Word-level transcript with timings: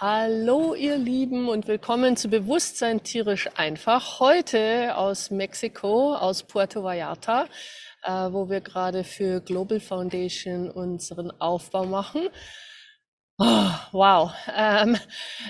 Hallo 0.00 0.76
ihr 0.76 0.96
Lieben 0.96 1.48
und 1.48 1.66
willkommen 1.66 2.16
zu 2.16 2.28
Bewusstsein 2.28 3.02
tierisch 3.02 3.48
einfach. 3.56 4.20
Heute 4.20 4.96
aus 4.96 5.32
Mexiko, 5.32 6.14
aus 6.14 6.44
Puerto 6.44 6.84
Vallarta, 6.84 7.48
äh, 8.04 8.10
wo 8.10 8.48
wir 8.48 8.60
gerade 8.60 9.02
für 9.02 9.40
Global 9.40 9.80
Foundation 9.80 10.70
unseren 10.70 11.32
Aufbau 11.40 11.84
machen. 11.84 12.28
Oh, 13.38 13.70
wow, 13.90 14.32
ähm, 14.56 14.96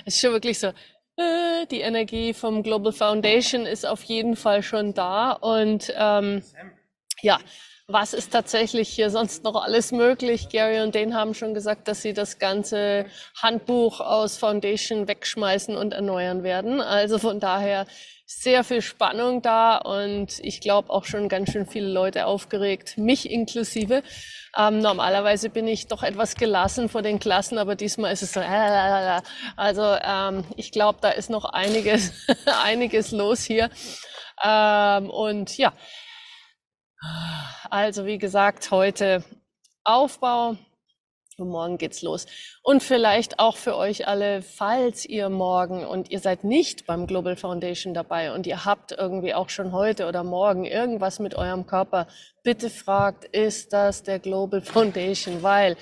ist 0.05 0.19
schon 0.19 0.31
wirklich 0.31 0.57
so. 0.57 0.69
Äh, 1.15 1.67
die 1.69 1.81
Energie 1.81 2.33
vom 2.33 2.63
Global 2.63 2.91
Foundation 2.91 3.67
ist 3.67 3.85
auf 3.85 4.01
jeden 4.05 4.35
Fall 4.35 4.63
schon 4.63 4.95
da 4.95 5.33
und 5.33 5.93
ähm, 5.95 6.41
ja, 7.21 7.37
was 7.89 8.13
ist 8.13 8.31
tatsächlich 8.31 8.87
hier 8.87 9.09
sonst 9.09 9.43
noch 9.43 9.55
alles 9.55 9.91
möglich? 9.91 10.49
Gary 10.49 10.81
und 10.81 10.93
Dane 10.93 11.15
haben 11.15 11.33
schon 11.33 11.55
gesagt, 11.55 11.87
dass 11.87 12.03
sie 12.03 12.13
das 12.13 12.37
ganze 12.37 13.07
Handbuch 13.41 13.99
aus 13.99 14.37
Foundation 14.37 15.07
wegschmeißen 15.07 15.75
und 15.75 15.93
erneuern 15.93 16.43
werden. 16.43 16.81
Also 16.81 17.17
von 17.17 17.39
daher 17.39 17.87
sehr 18.27 18.63
viel 18.63 18.83
Spannung 18.83 19.41
da 19.41 19.77
und 19.77 20.39
ich 20.41 20.61
glaube 20.61 20.91
auch 20.91 21.05
schon 21.05 21.29
ganz 21.29 21.51
schön 21.51 21.65
viele 21.65 21.87
Leute 21.87 22.27
aufgeregt, 22.27 22.95
mich 22.99 23.29
inklusive. 23.31 24.03
Ähm, 24.55 24.77
normalerweise 24.79 25.49
bin 25.49 25.67
ich 25.67 25.87
doch 25.87 26.03
etwas 26.03 26.35
gelassen 26.35 26.89
vor 26.89 27.01
den 27.01 27.19
Klassen, 27.19 27.57
aber 27.57 27.75
diesmal 27.75 28.13
ist 28.13 28.21
es 28.21 28.33
so. 28.33 28.39
Äh, 28.39 29.21
also 29.55 29.97
ähm, 30.03 30.43
ich 30.57 30.71
glaube, 30.71 30.99
da 31.01 31.09
ist 31.09 31.31
noch 31.31 31.45
einiges, 31.45 32.13
einiges 32.63 33.09
los 33.09 33.43
hier. 33.43 33.71
Ähm, 34.43 35.09
und 35.09 35.57
ja, 35.57 35.73
also 37.69 38.05
wie 38.05 38.17
gesagt, 38.17 38.71
heute 38.71 39.23
Aufbau 39.83 40.55
und 41.39 41.49
morgen 41.49 41.77
geht's 41.77 42.01
los. 42.01 42.25
Und 42.63 42.83
vielleicht 42.83 43.39
auch 43.39 43.57
für 43.57 43.75
euch 43.75 44.07
alle, 44.07 44.41
falls 44.41 45.05
ihr 45.05 45.29
morgen 45.29 45.85
und 45.85 46.11
ihr 46.11 46.19
seid 46.19 46.43
nicht 46.43 46.85
beim 46.85 47.07
Global 47.07 47.35
Foundation 47.35 47.93
dabei 47.93 48.33
und 48.33 48.45
ihr 48.45 48.65
habt 48.65 48.91
irgendwie 48.91 49.33
auch 49.33 49.49
schon 49.49 49.71
heute 49.71 50.07
oder 50.07 50.23
morgen 50.23 50.65
irgendwas 50.65 51.19
mit 51.19 51.35
eurem 51.35 51.65
Körper, 51.65 52.07
bitte 52.43 52.69
fragt, 52.69 53.25
ist 53.25 53.73
das 53.73 54.03
der 54.03 54.19
Global 54.19 54.61
Foundation? 54.61 55.41
Weil 55.41 55.77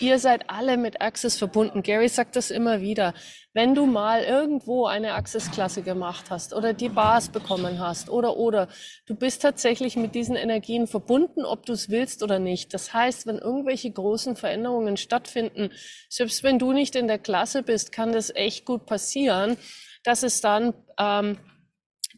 Ihr 0.00 0.20
seid 0.20 0.48
alle 0.48 0.76
mit 0.76 1.00
Access 1.00 1.36
verbunden. 1.36 1.82
Gary 1.82 2.08
sagt 2.08 2.36
das 2.36 2.52
immer 2.52 2.80
wieder. 2.80 3.14
Wenn 3.52 3.74
du 3.74 3.84
mal 3.84 4.22
irgendwo 4.22 4.86
eine 4.86 5.14
Access-Klasse 5.14 5.82
gemacht 5.82 6.26
hast 6.30 6.54
oder 6.54 6.72
die 6.72 6.88
Bars 6.88 7.30
bekommen 7.30 7.80
hast 7.80 8.08
oder 8.08 8.36
oder 8.36 8.68
du 9.06 9.16
bist 9.16 9.42
tatsächlich 9.42 9.96
mit 9.96 10.14
diesen 10.14 10.36
Energien 10.36 10.86
verbunden, 10.86 11.44
ob 11.44 11.66
du 11.66 11.72
es 11.72 11.88
willst 11.88 12.22
oder 12.22 12.38
nicht. 12.38 12.72
Das 12.74 12.92
heißt, 12.92 13.26
wenn 13.26 13.38
irgendwelche 13.38 13.90
großen 13.90 14.36
Veränderungen 14.36 14.96
stattfinden, 14.96 15.70
selbst 16.08 16.44
wenn 16.44 16.60
du 16.60 16.72
nicht 16.72 16.94
in 16.94 17.08
der 17.08 17.18
Klasse 17.18 17.64
bist, 17.64 17.90
kann 17.90 18.12
das 18.12 18.30
echt 18.30 18.64
gut 18.64 18.86
passieren, 18.86 19.56
dass 20.04 20.22
es 20.22 20.40
dann, 20.40 20.74
ähm, 20.96 21.38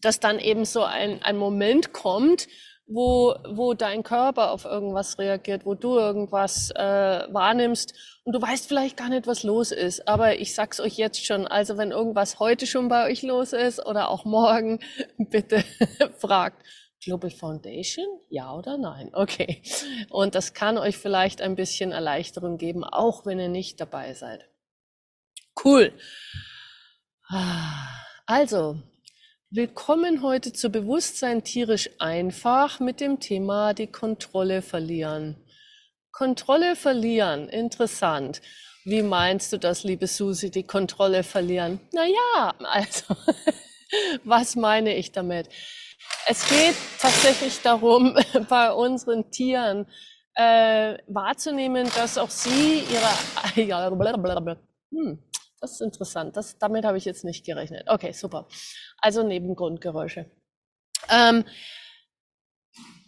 dass 0.02 0.20
dann 0.20 0.38
eben 0.38 0.66
so 0.66 0.82
ein, 0.82 1.22
ein 1.22 1.38
Moment 1.38 1.94
kommt, 1.94 2.46
wo, 2.90 3.36
wo 3.48 3.72
dein 3.74 4.02
Körper 4.02 4.50
auf 4.50 4.64
irgendwas 4.64 5.18
reagiert, 5.18 5.64
wo 5.64 5.74
du 5.74 5.96
irgendwas 5.96 6.70
äh, 6.72 7.26
wahrnimmst 7.32 7.94
und 8.24 8.34
du 8.34 8.42
weißt 8.42 8.66
vielleicht 8.66 8.96
gar 8.96 9.08
nicht, 9.08 9.26
was 9.26 9.44
los 9.44 9.70
ist. 9.70 10.08
Aber 10.08 10.38
ich 10.38 10.54
sag's 10.54 10.80
euch 10.80 10.96
jetzt 10.96 11.24
schon, 11.24 11.46
also 11.46 11.78
wenn 11.78 11.92
irgendwas 11.92 12.40
heute 12.40 12.66
schon 12.66 12.88
bei 12.88 13.06
euch 13.06 13.22
los 13.22 13.52
ist 13.52 13.84
oder 13.86 14.08
auch 14.08 14.24
morgen, 14.24 14.80
bitte 15.18 15.64
fragt. 16.18 16.66
Global 17.02 17.30
Foundation? 17.30 18.06
Ja 18.28 18.54
oder 18.54 18.76
nein? 18.76 19.10
Okay. 19.14 19.62
Und 20.10 20.34
das 20.34 20.52
kann 20.52 20.76
euch 20.76 20.98
vielleicht 20.98 21.40
ein 21.40 21.54
bisschen 21.54 21.92
Erleichterung 21.92 22.58
geben, 22.58 22.84
auch 22.84 23.24
wenn 23.24 23.38
ihr 23.38 23.48
nicht 23.48 23.80
dabei 23.80 24.12
seid. 24.14 24.48
Cool. 25.64 25.92
Also, 28.26 28.82
Willkommen 29.52 30.22
heute 30.22 30.52
zu 30.52 30.70
Bewusstsein 30.70 31.42
tierisch 31.42 31.90
einfach 31.98 32.78
mit 32.78 33.00
dem 33.00 33.18
Thema 33.18 33.74
die 33.74 33.88
Kontrolle 33.88 34.62
verlieren. 34.62 35.34
Kontrolle 36.12 36.76
verlieren, 36.76 37.48
interessant. 37.48 38.42
Wie 38.84 39.02
meinst 39.02 39.52
du 39.52 39.58
das, 39.58 39.82
liebe 39.82 40.06
Susi, 40.06 40.52
die 40.52 40.62
Kontrolle 40.62 41.24
verlieren? 41.24 41.80
Naja, 41.92 42.54
also, 42.62 43.16
was 44.24 44.54
meine 44.54 44.94
ich 44.94 45.10
damit? 45.10 45.48
Es 46.28 46.48
geht 46.48 46.76
tatsächlich 47.00 47.60
darum, 47.60 48.16
bei 48.48 48.72
unseren 48.72 49.32
Tieren 49.32 49.84
äh, 50.36 50.96
wahrzunehmen, 51.08 51.90
dass 51.96 52.18
auch 52.18 52.30
sie 52.30 52.84
ihre, 52.84 53.66
ja, 53.66 53.90
blablabla, 53.90 54.58
hm, 54.92 55.18
das 55.60 55.72
ist 55.72 55.80
interessant. 55.80 56.36
Das, 56.36 56.58
damit 56.58 56.84
habe 56.84 56.98
ich 56.98 57.04
jetzt 57.04 57.24
nicht 57.24 57.44
gerechnet. 57.44 57.84
Okay, 57.86 58.12
super. 58.12 58.48
Also 58.98 59.22
Nebengrundgeräusche. 59.22 60.30
Ähm, 61.08 61.44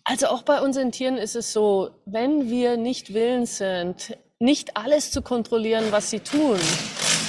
also 0.04 0.26
auch 0.26 0.42
bei 0.42 0.60
unseren 0.60 0.92
Tieren 0.92 1.16
ist 1.16 1.36
es 1.36 1.52
so, 1.52 2.02
wenn 2.04 2.50
wir 2.50 2.76
nicht 2.76 3.14
willens 3.14 3.58
sind, 3.58 4.18
nicht 4.38 4.76
alles 4.76 5.10
zu 5.12 5.22
kontrollieren, 5.22 5.92
was 5.92 6.10
sie 6.10 6.20
tun, 6.20 6.58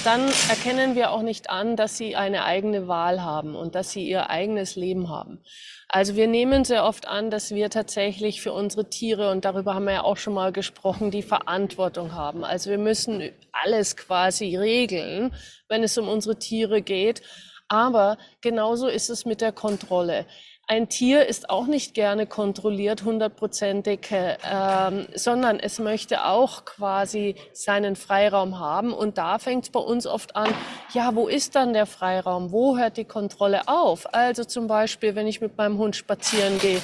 dann 0.03 0.27
erkennen 0.49 0.95
wir 0.95 1.11
auch 1.11 1.21
nicht 1.21 1.49
an, 1.49 1.75
dass 1.75 1.97
sie 1.97 2.15
eine 2.15 2.43
eigene 2.43 2.87
Wahl 2.87 3.21
haben 3.21 3.55
und 3.55 3.75
dass 3.75 3.91
sie 3.91 4.07
ihr 4.07 4.29
eigenes 4.29 4.75
Leben 4.75 5.09
haben. 5.09 5.41
Also 5.87 6.15
wir 6.15 6.27
nehmen 6.27 6.65
sehr 6.65 6.85
oft 6.85 7.07
an, 7.07 7.29
dass 7.29 7.51
wir 7.51 7.69
tatsächlich 7.69 8.41
für 8.41 8.51
unsere 8.51 8.89
Tiere, 8.89 9.31
und 9.31 9.45
darüber 9.45 9.75
haben 9.75 9.85
wir 9.85 9.93
ja 9.93 10.03
auch 10.03 10.17
schon 10.17 10.33
mal 10.33 10.51
gesprochen, 10.51 11.11
die 11.11 11.21
Verantwortung 11.21 12.13
haben. 12.13 12.43
Also 12.43 12.69
wir 12.71 12.79
müssen 12.79 13.31
alles 13.51 13.95
quasi 13.95 14.57
regeln, 14.57 15.33
wenn 15.69 15.83
es 15.83 15.97
um 15.97 16.09
unsere 16.09 16.37
Tiere 16.37 16.81
geht. 16.81 17.21
Aber 17.67 18.17
genauso 18.41 18.87
ist 18.87 19.09
es 19.09 19.25
mit 19.25 19.39
der 19.39 19.51
Kontrolle. 19.51 20.25
Ein 20.65 20.87
Tier 20.87 21.27
ist 21.27 21.49
auch 21.49 21.67
nicht 21.67 21.93
gerne 21.93 22.25
kontrolliert, 22.25 23.03
hundertprozentig, 23.03 24.07
ähm, 24.11 25.07
sondern 25.13 25.59
es 25.59 25.77
möchte 25.77 26.23
auch 26.25 26.63
quasi 26.63 27.35
seinen 27.51 27.97
Freiraum 27.97 28.59
haben. 28.59 28.93
Und 28.93 29.17
da 29.17 29.39
fängt 29.39 29.65
es 29.65 29.69
bei 29.71 29.81
uns 29.81 30.07
oft 30.07 30.37
an, 30.37 30.49
ja, 30.93 31.15
wo 31.15 31.27
ist 31.27 31.55
dann 31.55 31.73
der 31.73 31.85
Freiraum? 31.85 32.53
Wo 32.53 32.77
hört 32.77 32.95
die 32.95 33.03
Kontrolle 33.03 33.67
auf? 33.67 34.13
Also 34.13 34.45
zum 34.45 34.67
Beispiel, 34.67 35.15
wenn 35.15 35.27
ich 35.27 35.41
mit 35.41 35.57
meinem 35.57 35.77
Hund 35.77 35.97
spazieren 35.97 36.57
gehe, 36.59 36.81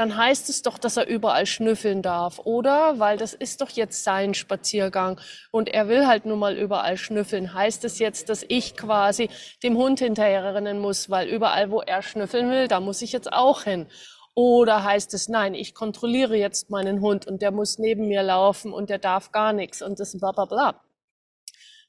dann 0.00 0.16
heißt 0.16 0.48
es 0.48 0.62
doch, 0.62 0.78
dass 0.78 0.96
er 0.96 1.06
überall 1.08 1.44
schnüffeln 1.44 2.00
darf, 2.00 2.38
oder? 2.38 2.98
Weil 2.98 3.18
das 3.18 3.34
ist 3.34 3.60
doch 3.60 3.68
jetzt 3.68 4.02
sein 4.02 4.32
Spaziergang 4.32 5.20
und 5.50 5.68
er 5.68 5.88
will 5.88 6.06
halt 6.06 6.24
nun 6.24 6.38
mal 6.38 6.56
überall 6.56 6.96
schnüffeln. 6.96 7.52
Heißt 7.52 7.84
es 7.84 7.98
jetzt, 7.98 8.30
dass 8.30 8.42
ich 8.48 8.78
quasi 8.78 9.28
dem 9.62 9.76
Hund 9.76 9.98
hinterherrennen 9.98 10.78
muss, 10.78 11.10
weil 11.10 11.28
überall, 11.28 11.70
wo 11.70 11.82
er 11.82 12.00
schnüffeln 12.00 12.48
will, 12.48 12.66
da 12.66 12.80
muss 12.80 13.02
ich 13.02 13.12
jetzt 13.12 13.30
auch 13.30 13.64
hin? 13.64 13.88
Oder 14.34 14.84
heißt 14.84 15.12
es, 15.12 15.28
nein, 15.28 15.52
ich 15.52 15.74
kontrolliere 15.74 16.34
jetzt 16.34 16.70
meinen 16.70 17.02
Hund 17.02 17.26
und 17.26 17.42
der 17.42 17.50
muss 17.50 17.78
neben 17.78 18.08
mir 18.08 18.22
laufen 18.22 18.72
und 18.72 18.88
der 18.88 18.98
darf 18.98 19.32
gar 19.32 19.52
nichts 19.52 19.82
und 19.82 20.00
das 20.00 20.16
bla 20.18 20.32
bla 20.32 20.46
bla. 20.46 20.80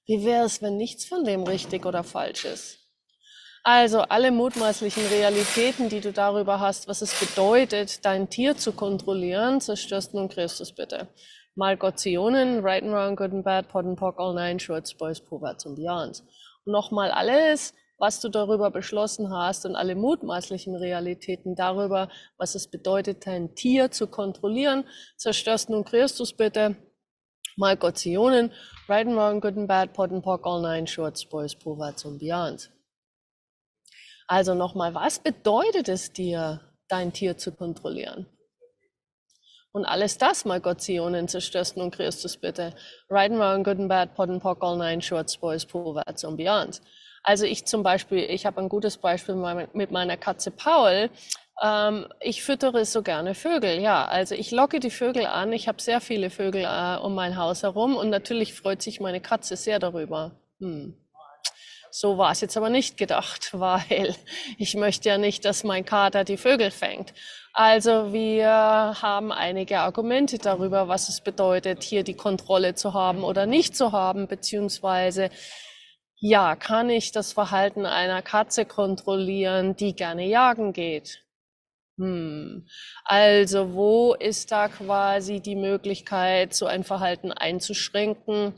Wie 0.06 0.26
wäre 0.26 0.48
es, 0.48 0.62
wenn 0.62 0.76
nichts 0.76 1.06
von 1.06 1.24
dem 1.24 1.44
richtig 1.44 1.86
oder 1.86 2.04
falsch 2.04 2.44
ist? 2.44 2.81
Also 3.64 4.00
alle 4.00 4.32
mutmaßlichen 4.32 5.06
Realitäten, 5.06 5.88
die 5.88 6.00
du 6.00 6.12
darüber 6.12 6.60
hast, 6.60 6.88
was 6.88 7.04
es 7.04 7.14
bedeutet, 7.14 8.04
dein 8.04 8.28
Tier 8.28 8.58
zu 8.58 8.72
kontrollieren, 8.72 9.62
zerstörst 9.62 10.16
nun 10.16 10.30
Christus 10.30 10.74
bitte. 10.74 11.10
Malgozionen, 11.54 12.62
right 12.62 12.82
and 12.82 12.92
wrong, 12.92 13.16
good 13.16 13.32
and 13.32 13.44
bad, 13.44 13.68
pot 13.68 13.86
and 13.86 14.00
pock, 14.00 14.20
all 14.20 14.34
nine 14.34 14.58
shorts, 14.58 14.96
boys, 14.96 15.20
poverts 15.20 15.68
und 15.68 15.76
beyond. 15.76 16.24
Und 16.66 16.74
nochmal 16.74 17.12
alles, 17.12 17.76
was 18.00 18.20
du 18.20 18.30
darüber 18.30 18.72
beschlossen 18.72 19.32
hast 19.32 19.68
und 19.68 19.76
alle 19.76 19.94
mutmaßlichen 19.94 20.76
Realitäten 20.76 21.54
darüber, 21.56 22.10
was 22.40 22.56
es 22.56 22.68
bedeutet, 22.68 23.28
dein 23.28 23.54
Tier 23.54 23.92
zu 23.92 24.08
kontrollieren, 24.08 24.86
zerstörst 25.18 25.70
nun 25.70 25.86
Christus 25.86 26.34
bitte. 26.34 26.78
Malgozionen, 27.58 28.52
right 28.90 29.06
and 29.06 29.16
wrong, 29.16 29.40
good 29.40 29.56
and 29.56 29.68
bad, 29.68 29.94
pot 29.94 30.10
and 30.10 30.24
pock, 30.24 30.48
all 30.48 30.64
nine 30.64 30.88
shorts, 30.88 31.24
boys, 31.24 31.54
poverts 31.54 32.06
und 32.06 32.18
beyond. 32.18 32.72
Also 34.28 34.54
nochmal, 34.54 34.94
was 34.94 35.20
bedeutet 35.20 35.90
es 35.90 36.14
dir, 36.14 36.62
dein 36.88 37.14
Tier 37.14 37.38
zu 37.38 37.52
kontrollieren? 37.52 38.26
Und 39.74 39.86
alles 39.86 40.18
das, 40.18 40.44
mal 40.44 40.60
Gott, 40.60 40.82
Zionen, 40.82 41.28
zerstörst 41.28 41.78
nun 41.78 41.92
Christus 41.92 42.36
bitte. 42.36 42.74
Right 43.10 43.32
and 43.32 43.40
wrong, 43.40 43.64
good 43.64 43.80
and 43.80 43.88
bad, 43.88 44.14
pot 44.16 44.30
and 44.30 44.42
pock, 44.42 44.62
all 44.62 44.78
nine 44.78 45.02
shorts, 45.02 45.38
boys, 45.38 45.66
poverts 45.66 46.26
and 46.26 46.38
beyond. 46.38 46.82
Also 47.24 47.46
ich 47.46 47.66
zum 47.66 47.84
Beispiel, 47.84 48.20
ich 48.30 48.46
habe 48.46 48.60
ein 48.60 48.68
gutes 48.68 48.98
Beispiel 48.98 49.36
mit 49.74 49.92
meiner 49.92 50.18
Katze 50.18 50.52
Paul. 50.52 51.10
Ähm, 51.62 52.08
ich 52.20 52.44
füttere 52.44 52.84
so 52.86 53.02
gerne 53.02 53.36
Vögel, 53.36 53.80
ja. 53.80 54.06
Also 54.06 54.36
ich 54.36 54.52
locke 54.52 54.80
die 54.80 54.90
Vögel 54.90 55.28
an. 55.28 55.54
Ich 55.54 55.68
habe 55.68 55.82
sehr 55.82 56.02
viele 56.02 56.30
Vögel 56.30 56.66
äh, 56.66 56.98
um 56.98 57.16
mein 57.16 57.38
Haus 57.38 57.64
herum 57.64 57.96
und 57.96 58.10
natürlich 58.10 58.54
freut 58.54 58.82
sich 58.82 59.00
meine 59.00 59.22
Katze 59.22 59.56
sehr 59.56 59.80
darüber. 59.80 60.32
Hm. 60.60 61.01
So 61.92 62.18
war 62.18 62.32
es 62.32 62.42
jetzt 62.42 62.58
aber 62.58 62.70
nicht 62.70 62.98
gedacht, 62.98 63.50
weil 63.60 64.16
ich 64.58 64.76
möchte 64.76 65.10
ja 65.10 65.18
nicht, 65.18 65.46
dass 65.46 65.64
mein 65.64 65.86
Kater 65.86 66.24
die 66.24 66.38
Vögel 66.38 66.72
fängt. 66.72 67.14
Also 67.54 68.14
wir 68.14 68.48
haben 69.02 69.32
einige 69.34 69.80
Argumente 69.82 70.38
darüber, 70.38 70.88
was 70.88 71.10
es 71.10 71.22
bedeutet, 71.22 71.84
hier 71.84 72.04
die 72.04 72.16
Kontrolle 72.16 72.76
zu 72.76 72.94
haben 72.94 73.24
oder 73.26 73.46
nicht 73.46 73.76
zu 73.76 73.92
haben, 73.92 74.28
beziehungsweise 74.28 75.30
Ja, 76.24 76.56
kann 76.56 76.90
ich 76.90 77.12
das 77.12 77.34
Verhalten 77.34 77.86
einer 77.86 78.22
Katze 78.22 78.66
kontrollieren, 78.66 79.76
die 79.76 79.96
gerne 79.96 80.26
jagen 80.28 80.72
geht? 80.74 81.24
Hm. 81.98 82.68
Also 83.06 83.74
wo 83.74 84.14
ist 84.16 84.52
da 84.52 84.68
quasi 84.70 85.42
die 85.42 85.56
Möglichkeit, 85.56 86.54
so 86.54 86.66
ein 86.68 86.84
Verhalten 86.84 87.32
einzuschränken? 87.32 88.54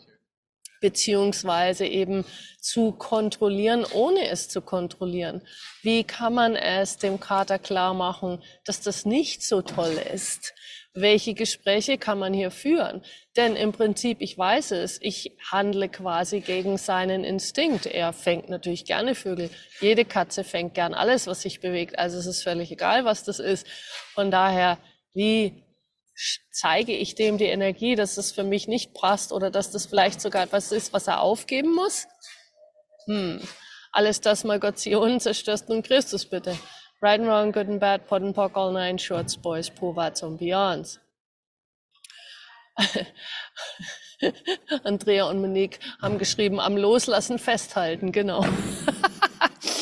Beziehungsweise 0.84 1.86
eben 1.86 2.26
zu 2.60 2.92
kontrollieren, 2.92 3.86
ohne 3.94 4.28
es 4.28 4.50
zu 4.50 4.62
kontrollieren. 4.62 5.42
Wie 5.82 6.04
kann 6.04 6.34
man 6.34 6.58
es 6.58 6.98
dem 6.98 7.22
Kater 7.22 7.58
klar 7.58 7.94
machen, 7.94 8.44
dass 8.66 8.82
das 8.82 9.06
nicht 9.06 9.44
so 9.44 9.62
toll 9.62 9.98
ist? 10.14 10.54
Welche 10.94 11.36
Gespräche 11.36 11.98
kann 11.98 12.20
man 12.20 12.34
hier 12.34 12.52
führen? 12.52 13.02
Denn 13.38 13.56
im 13.56 13.72
Prinzip, 13.72 14.18
ich 14.20 14.38
weiß 14.38 14.72
es, 14.72 15.00
ich 15.02 15.38
handle 15.50 15.88
quasi 15.88 16.42
gegen 16.42 16.78
seinen 16.78 17.24
Instinkt. 17.24 17.86
Er 17.86 18.12
fängt 18.12 18.50
natürlich 18.50 18.84
gerne 18.84 19.16
Vögel. 19.16 19.50
Jede 19.80 20.04
Katze 20.04 20.44
fängt 20.44 20.74
gern 20.74 20.94
alles, 20.94 21.28
was 21.28 21.44
sich 21.44 21.62
bewegt. 21.62 21.98
Also 21.98 22.18
es 22.20 22.26
ist 22.26 22.44
völlig 22.44 22.72
egal, 22.74 23.06
was 23.06 23.24
das 23.24 23.40
ist. 23.40 23.66
Von 24.14 24.32
daher, 24.32 24.78
wie 25.14 25.63
zeige 26.52 26.96
ich 26.96 27.16
dem 27.16 27.38
die 27.38 27.46
Energie, 27.46 27.96
dass 27.96 28.18
es 28.18 28.32
für 28.32 28.44
mich 28.44 28.68
nicht 28.68 28.94
passt 28.94 29.32
oder 29.32 29.50
dass 29.50 29.72
das 29.72 29.86
vielleicht 29.86 30.22
sogar 30.22 30.44
etwas 30.44 30.72
ist, 30.72 30.94
was 30.94 31.08
er 31.08 31.22
aufgeben 31.22 31.74
muss? 31.74 32.08
Hm. 33.06 33.42
Alles 33.92 34.22
das 34.22 34.44
mal 34.44 34.60
Gott 34.60 34.80
Zion 34.80 35.20
zerstörst 35.20 35.70
nun 35.70 35.84
Christus 35.84 36.26
bitte. 36.26 36.58
Right 37.02 37.20
and 37.20 37.30
wrong, 37.30 37.52
good 37.52 37.68
and 37.68 37.80
bad, 37.80 38.08
pot 38.08 38.22
and 38.22 38.34
pock, 38.34 38.56
all 38.56 38.72
nine 38.72 38.98
shorts, 38.98 39.36
boys, 39.36 39.70
povats 39.70 40.24
und 40.24 40.38
beyonds. 40.38 41.00
Andrea 44.84 45.26
und 45.26 45.42
Monique 45.42 45.80
haben 46.02 46.18
geschrieben, 46.18 46.60
am 46.60 46.78
Loslassen 46.78 47.40
festhalten, 47.40 48.12
genau. 48.12 48.46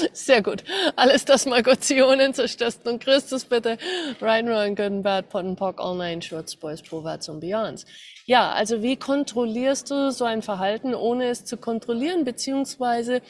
Sehr 0.13 0.41
gut. 0.41 0.63
Alles 0.95 1.25
das 1.25 1.45
Malgotionen 1.45 2.33
zerstörst 2.33 2.87
und 2.87 3.03
Christus 3.03 3.45
bitte. 3.45 3.77
Right, 4.21 4.45
wrong, 4.45 4.75
good 4.75 4.85
and 4.85 5.03
bad, 5.03 5.29
pot 5.29 5.45
and 5.45 5.57
pock, 5.57 5.79
all 5.79 5.95
nine 5.95 6.21
shorts, 6.21 6.55
boys, 6.55 6.81
proverts 6.81 7.29
und 7.29 7.39
beyonds. 7.39 7.85
Ja, 8.25 8.51
also 8.51 8.81
wie 8.81 8.95
kontrollierst 8.95 9.89
du 9.91 10.11
so 10.11 10.25
ein 10.25 10.41
Verhalten, 10.41 10.93
ohne 10.93 11.29
es 11.29 11.45
zu 11.45 11.57
kontrollieren, 11.57 12.23
beziehungsweise 12.23 13.21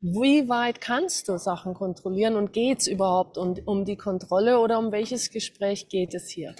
wie 0.00 0.48
weit 0.48 0.80
kannst 0.80 1.28
du 1.28 1.38
Sachen 1.38 1.72
kontrollieren 1.72 2.36
und 2.36 2.52
geht's 2.52 2.86
überhaupt 2.86 3.38
um, 3.38 3.56
um 3.64 3.84
die 3.84 3.96
Kontrolle 3.96 4.60
oder 4.60 4.78
um 4.78 4.92
welches 4.92 5.30
Gespräch 5.30 5.88
geht 5.88 6.14
es 6.14 6.28
hier? 6.28 6.54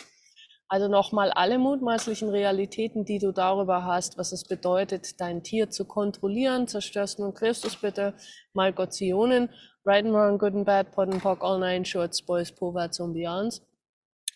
Also 0.75 0.89
nochmal 0.89 1.31
alle 1.31 1.59
mutmaßlichen 1.59 2.31
Realitäten, 2.31 3.05
die 3.05 3.21
du 3.21 3.31
darüber 3.31 3.85
hast, 3.85 4.19
was 4.19 4.33
es 4.33 4.43
bedeutet, 4.43 5.21
dein 5.21 5.45
Tier 5.45 5.71
zu 5.71 5.85
kontrollieren, 5.85 6.67
zerstörst 6.67 7.21
nun 7.21 7.33
Christus 7.33 7.77
bitte, 7.77 8.13
mal 8.55 8.73
Gottionen, 8.73 9.51
right 9.87 10.05
and 10.05 10.13
wrong, 10.13 10.37
good 10.37 10.53
and 10.53 10.67
bad, 10.67 10.91
pot 10.91 11.09
and 11.09 11.23
pock, 11.23 11.45
all 11.45 11.61
nine 11.61 11.85
shorts, 11.85 12.21
boys, 12.21 12.51
poverts 12.51 12.99
und 12.99 13.13
beyonds. 13.13 13.63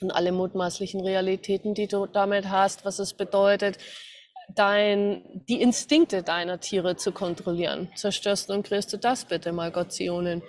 Und 0.00 0.12
alle 0.12 0.30
mutmaßlichen 0.30 1.00
Realitäten, 1.00 1.74
die 1.74 1.88
du 1.88 2.06
damit 2.06 2.48
hast, 2.48 2.84
was 2.84 3.00
es 3.00 3.14
bedeutet, 3.14 3.78
dein, 4.54 5.42
die 5.48 5.60
Instinkte 5.60 6.22
deiner 6.22 6.60
Tiere 6.60 6.94
zu 6.94 7.10
kontrollieren. 7.10 7.88
Zerstörst 7.96 8.48
nun 8.48 8.62
Christus 8.62 9.00
das 9.00 9.24
bitte 9.24 9.50
mal 9.50 9.72
Gottionen. 9.72 10.42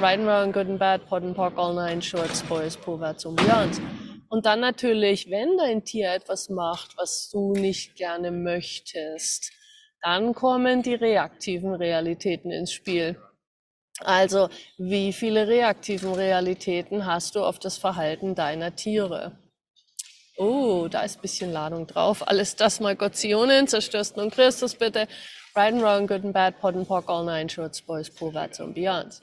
Right 0.00 0.18
and 0.18 0.26
wrong, 0.26 0.52
good 0.52 0.66
and 0.66 0.80
bad, 0.80 1.06
pot 1.06 1.22
and 1.22 1.36
pock, 1.36 1.56
all 1.56 1.72
nine 1.72 2.02
shorts, 2.02 2.42
boys, 2.42 2.76
poverts 2.76 3.24
und 3.24 3.36
beyonds. 3.36 3.80
Und 4.36 4.44
dann 4.44 4.60
natürlich, 4.60 5.30
wenn 5.30 5.56
dein 5.56 5.82
Tier 5.82 6.12
etwas 6.12 6.50
macht, 6.50 6.98
was 6.98 7.30
du 7.30 7.54
nicht 7.54 7.96
gerne 7.96 8.30
möchtest, 8.30 9.50
dann 10.02 10.34
kommen 10.34 10.82
die 10.82 10.92
reaktiven 10.92 11.74
Realitäten 11.74 12.50
ins 12.50 12.70
Spiel. 12.70 13.18
Also, 14.00 14.50
wie 14.76 15.14
viele 15.14 15.48
reaktiven 15.48 16.12
Realitäten 16.12 17.06
hast 17.06 17.34
du 17.34 17.42
auf 17.42 17.58
das 17.58 17.78
Verhalten 17.78 18.34
deiner 18.34 18.76
Tiere? 18.76 19.38
Oh, 20.36 20.86
da 20.90 21.00
ist 21.00 21.16
ein 21.16 21.22
bisschen 21.22 21.50
Ladung 21.50 21.86
drauf. 21.86 22.28
Alles 22.28 22.56
das 22.56 22.78
mal 22.78 22.94
Gottionen, 22.94 23.66
zerstörst 23.66 24.18
nun 24.18 24.30
Christus 24.30 24.74
bitte. 24.74 25.08
Right 25.54 25.72
and 25.72 25.80
wrong, 25.80 26.06
good 26.06 26.24
and 26.24 26.34
bad, 26.34 26.60
pot 26.60 26.74
and 26.74 26.86
pock, 26.86 27.08
all 27.08 27.24
nine 27.24 27.48
shorts, 27.48 27.80
boys, 27.80 28.10
Proverbs 28.10 28.60
und 28.60 28.74
Beyonds. 28.74 29.22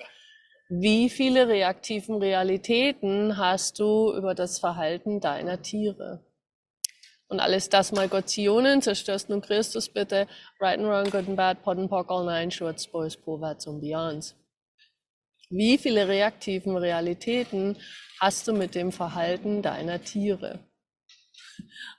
Wie 0.75 1.07
viele 1.07 1.47
reaktiven 1.47 2.15
Realitäten 2.15 3.37
hast 3.37 3.77
du 3.77 4.11
über 4.17 4.33
das 4.33 4.57
Verhalten 4.57 5.19
deiner 5.19 5.61
Tiere? 5.61 6.25
Und 7.27 7.39
alles 7.39 7.69
das 7.69 7.91
mal 7.91 8.09
Gottionen, 8.09 8.81
zerstörst 8.81 9.29
nun 9.29 9.43
Christus 9.43 9.87
bitte, 9.87 10.27
right 10.59 10.79
and 10.79 10.87
wrong, 10.87 11.03
good 11.11 11.27
and 11.27 11.35
bad, 11.35 11.61
pot 11.61 11.77
and 11.77 11.91
pock, 11.91 12.09
all 12.09 12.25
nine, 12.25 12.49
shorts, 12.49 12.87
boys, 12.87 13.15
proverts 13.15 13.67
und 13.67 13.81
beyonds. 13.81 14.33
Wie 15.51 15.77
viele 15.77 16.07
reaktiven 16.07 16.75
Realitäten 16.75 17.77
hast 18.19 18.47
du 18.47 18.53
mit 18.53 18.73
dem 18.73 18.91
Verhalten 18.91 19.61
deiner 19.61 20.03
Tiere? 20.03 20.57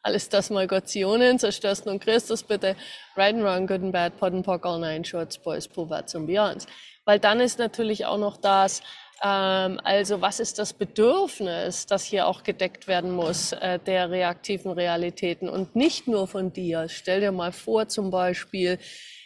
Alles 0.02 0.28
das 0.30 0.50
mal 0.50 0.66
Gottionen, 0.66 1.38
zerstörst 1.38 1.86
nun 1.86 2.00
Christus 2.00 2.42
bitte, 2.42 2.74
right 3.16 3.36
and 3.36 3.44
wrong, 3.44 3.68
good 3.68 3.82
and 3.82 3.92
bad, 3.92 4.18
pot 4.18 4.32
and 4.32 4.44
pock, 4.44 4.66
all 4.66 4.80
nine, 4.80 5.04
shorts, 5.04 5.38
boys, 5.38 5.68
proverts 5.68 6.16
und 6.16 6.26
beyonds 6.26 6.66
weil 7.04 7.18
dann 7.18 7.40
ist 7.40 7.58
natürlich 7.58 8.06
auch 8.06 8.18
noch 8.18 8.36
das, 8.36 8.82
ähm, 9.22 9.80
also 9.84 10.20
was 10.20 10.40
ist 10.40 10.58
das 10.58 10.72
Bedürfnis, 10.72 11.86
das 11.86 12.04
hier 12.04 12.26
auch 12.26 12.42
gedeckt 12.42 12.88
werden 12.88 13.10
muss, 13.10 13.52
äh, 13.52 13.78
der 13.78 14.10
reaktiven 14.10 14.72
Realitäten 14.72 15.48
und 15.48 15.76
nicht 15.76 16.08
nur 16.08 16.26
von 16.26 16.52
dir. 16.52 16.88
Stell 16.88 17.20
dir 17.20 17.32
mal 17.32 17.52
vor 17.52 17.88
zum 17.88 18.10
Beispiel, 18.10 18.78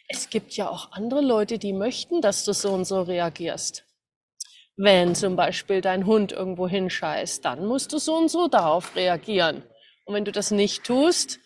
es 0.09 0.31
gibt 0.31 0.55
ja 0.55 0.69
auch 0.69 0.93
andere 0.93 1.21
Leute, 1.21 1.59
die 1.59 1.73
möchten, 1.73 2.21
dass 2.23 2.45
du 2.45 2.53
so 2.53 2.71
und 2.71 2.85
so 2.85 3.03
reagierst. 3.03 3.85
Wenn 4.77 5.15
zum 5.15 5.35
Beispiel 5.37 5.81
dein 5.81 6.07
Hund 6.07 6.33
irgendwo 6.33 6.69
hinscheißt, 6.69 7.45
dann 7.45 7.67
musst 7.67 7.93
du 7.93 7.99
so 7.99 8.15
und 8.15 8.29
so 8.29 8.47
darauf 8.47 8.95
reagieren. 8.95 9.65
Und 10.05 10.15
wenn 10.15 10.25
du 10.25 10.33
das 10.33 10.51
nicht 10.51 10.85
tust, 10.85 11.41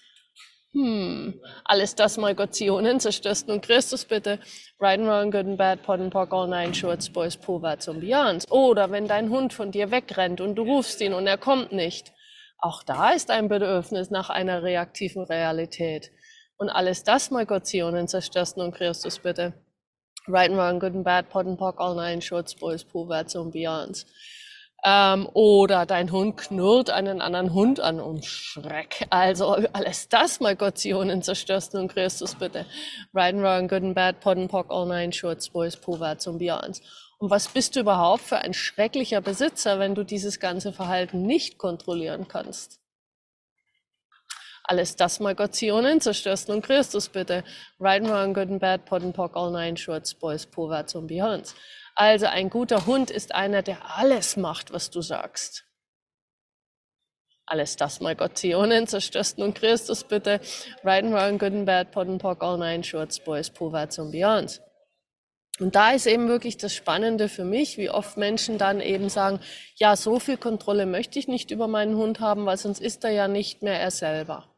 hm, 0.74 1.38
alles 1.64 1.94
das 1.94 2.16
mal 2.16 2.34
Gottionen 2.34 2.98
zerstörst 2.98 3.46
nun 3.46 3.60
Christus 3.60 4.06
bitte. 4.06 4.38
Right 4.80 4.98
and 4.98 5.06
wrong, 5.06 5.30
good 5.30 5.44
and 5.44 5.58
bad, 5.58 5.82
pot 5.82 6.00
and 6.00 6.10
pock, 6.10 6.32
all 6.32 6.48
nine 6.48 6.72
shorts, 6.72 7.10
boys, 7.10 7.36
povats 7.36 7.88
und 7.88 8.00
beyonds. 8.00 8.50
Oder 8.50 8.90
wenn 8.90 9.06
dein 9.06 9.28
Hund 9.28 9.52
von 9.52 9.70
dir 9.70 9.90
wegrennt 9.90 10.40
und 10.40 10.54
du 10.54 10.62
rufst 10.62 11.00
ihn 11.02 11.12
und 11.12 11.26
er 11.26 11.36
kommt 11.36 11.72
nicht. 11.72 12.12
Auch 12.58 12.82
da 12.82 13.10
ist 13.10 13.30
ein 13.30 13.48
Bedürfnis 13.48 14.10
nach 14.10 14.30
einer 14.30 14.62
reaktiven 14.62 15.24
Realität. 15.24 16.10
Und 16.56 16.70
alles 16.70 17.04
das 17.04 17.30
mal 17.30 17.44
Gottionen 17.44 18.08
zerstörst 18.08 18.56
nun 18.56 18.72
Christus 18.72 19.18
bitte. 19.18 19.52
Right 20.26 20.50
and 20.50 20.58
wrong, 20.58 20.78
good 20.78 20.94
and 20.94 21.04
bad, 21.04 21.28
pot 21.28 21.46
and 21.46 21.58
pock, 21.58 21.80
all 21.80 21.96
nine 21.96 22.22
shorts, 22.22 22.54
boys, 22.54 22.82
povats 22.82 23.34
und 23.34 23.52
beyonds. 23.52 24.06
Ähm, 24.84 25.28
oder 25.32 25.86
dein 25.86 26.10
Hund 26.10 26.36
knurrt 26.36 26.90
einen 26.90 27.20
anderen 27.20 27.54
Hund 27.54 27.78
an 27.78 28.00
und 28.00 28.24
Schreck. 28.24 29.06
Also 29.10 29.56
alles 29.72 30.08
das 30.08 30.40
mal 30.40 30.56
Gottionen 30.56 31.22
zerstörst 31.22 31.74
nun 31.74 31.86
Christus 31.86 32.34
bitte. 32.34 32.66
Right 33.14 33.34
and 33.34 33.44
wrong, 33.44 33.68
good 33.68 33.84
and 33.84 33.94
bad, 33.94 34.20
pot 34.20 34.36
and 34.36 34.50
pock, 34.50 34.66
all 34.70 34.86
nine 34.86 35.12
shorts, 35.12 35.48
boys, 35.48 35.76
povats 35.76 36.26
und 36.26 36.38
beyonds. 36.38 36.80
Und 37.18 37.30
was 37.30 37.46
bist 37.46 37.76
du 37.76 37.80
überhaupt 37.80 38.22
für 38.22 38.38
ein 38.38 38.52
schrecklicher 38.52 39.20
Besitzer, 39.20 39.78
wenn 39.78 39.94
du 39.94 40.02
dieses 40.02 40.40
ganze 40.40 40.72
Verhalten 40.72 41.22
nicht 41.22 41.56
kontrollieren 41.56 42.26
kannst? 42.26 42.81
Alles 44.72 44.96
das 44.96 45.20
mal 45.20 45.34
Gottionen 45.34 46.00
zerstörst 46.00 46.48
nun 46.48 46.62
Christus 46.62 47.10
bitte. 47.10 47.44
Right 47.78 48.02
and 48.02 48.10
wrong, 48.10 48.32
good 48.32 48.48
and 48.48 48.58
bad, 48.58 48.86
pot 48.86 49.02
and 49.02 49.14
pock, 49.14 49.36
all 49.36 49.50
nine 49.50 49.76
shorts, 49.76 50.14
boys, 50.14 50.46
povats 50.46 50.94
und 50.94 51.08
beyonds. 51.08 51.54
Also 51.94 52.24
ein 52.24 52.48
guter 52.48 52.86
Hund 52.86 53.10
ist 53.10 53.34
einer, 53.34 53.60
der 53.60 53.98
alles 53.98 54.38
macht, 54.38 54.72
was 54.72 54.88
du 54.88 55.02
sagst. 55.02 55.66
Alles 57.44 57.76
das 57.76 58.00
mal 58.00 58.16
Gott 58.16 58.38
Zionen, 58.38 58.86
zerstörst 58.86 59.36
nun 59.36 59.52
Christus 59.52 60.04
bitte. 60.04 60.40
Right 60.82 61.04
and 61.04 61.12
wrong, 61.12 61.36
good 61.38 61.52
and 61.52 61.66
bad, 61.66 61.90
pot 61.90 62.08
and 62.08 62.18
pock, 62.18 62.42
all 62.42 62.56
nine 62.56 62.82
shorts, 62.82 63.20
boys, 63.20 63.50
povats 63.50 63.98
und 63.98 64.10
beyond. 64.10 64.62
Und 65.60 65.74
da 65.74 65.90
ist 65.90 66.06
eben 66.06 66.28
wirklich 66.28 66.56
das 66.56 66.74
Spannende 66.74 67.28
für 67.28 67.44
mich, 67.44 67.76
wie 67.76 67.90
oft 67.90 68.16
Menschen 68.16 68.56
dann 68.56 68.80
eben 68.80 69.10
sagen, 69.10 69.38
ja, 69.74 69.96
so 69.96 70.18
viel 70.18 70.38
Kontrolle 70.38 70.86
möchte 70.86 71.18
ich 71.18 71.28
nicht 71.28 71.50
über 71.50 71.68
meinen 71.68 71.96
Hund 71.96 72.20
haben, 72.20 72.46
weil 72.46 72.56
sonst 72.56 72.80
ist 72.80 73.04
er 73.04 73.10
ja 73.10 73.28
nicht 73.28 73.62
mehr 73.62 73.78
er 73.78 73.90
selber. 73.90 74.48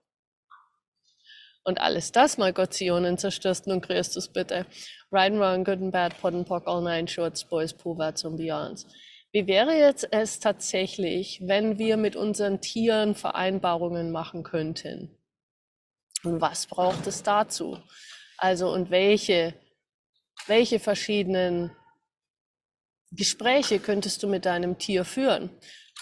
Und 1.64 1.80
alles 1.80 2.12
das 2.12 2.36
mal 2.36 2.52
Gott 2.52 2.74
Zionen 2.74 3.16
zerstörst 3.16 3.66
nun 3.66 3.80
Christus 3.80 4.28
bitte. 4.28 4.66
Right 5.10 5.32
and 5.32 5.40
wrong, 5.40 5.64
good 5.64 5.80
and 5.80 5.92
bad, 5.92 6.18
pot 6.20 6.34
and 6.34 6.46
pock, 6.46 6.66
all 6.66 6.82
nine 6.82 7.08
shorts, 7.08 7.44
boys, 7.44 7.72
povats 7.72 8.24
und 8.24 8.36
beyonds. 8.36 8.86
Wie 9.32 9.46
wäre 9.46 9.76
jetzt 9.76 10.06
es 10.12 10.38
tatsächlich, 10.38 11.40
wenn 11.42 11.78
wir 11.78 11.96
mit 11.96 12.14
unseren 12.16 12.60
Tieren 12.60 13.14
Vereinbarungen 13.14 14.12
machen 14.12 14.44
könnten? 14.44 15.18
Und 16.22 16.40
was 16.40 16.66
braucht 16.66 17.06
es 17.06 17.22
dazu? 17.22 17.78
Also, 18.36 18.70
und 18.70 18.90
welche, 18.90 19.54
welche 20.46 20.78
verschiedenen 20.78 21.74
Gespräche 23.10 23.80
könntest 23.80 24.22
du 24.22 24.28
mit 24.28 24.44
deinem 24.44 24.78
Tier 24.78 25.04
führen? 25.04 25.50